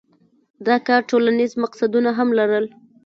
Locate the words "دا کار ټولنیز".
0.67-1.51